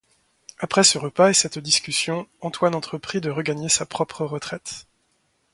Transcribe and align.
Après 0.57 0.83
ce 0.83 0.97
repas 0.97 1.29
et 1.29 1.33
cette 1.35 1.59
discussion, 1.59 2.27
Antoine 2.39 2.73
entreprit 2.73 3.21
de 3.21 3.29
regagner 3.29 3.69
sa 3.69 3.85
propre 3.85 4.25
retraite. 4.25 4.87